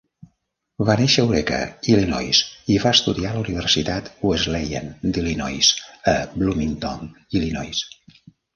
Va 0.85 0.93
néixer 1.01 1.19
a 1.19 1.25
Eureka, 1.27 1.59
Illinois, 1.95 2.39
i 2.77 2.79
va 2.85 2.95
estudiar 2.99 3.29
a 3.33 3.35
la 3.37 3.43
universitat 3.43 4.11
Wesleyan 4.31 4.91
d'Illinois, 5.05 5.71
a 6.17 6.19
Bloomington, 6.41 7.09
Illinois. 7.43 7.87